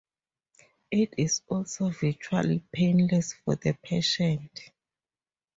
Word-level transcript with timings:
It 0.89 1.13
is 1.19 1.43
also 1.47 1.91
virtually 1.91 2.63
painless 2.73 3.33
for 3.33 3.55
the 3.55 3.77
patient. 3.83 4.71